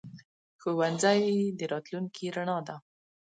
[0.61, 1.21] ښوونځی
[1.59, 2.75] د راتلونکي رڼا ده.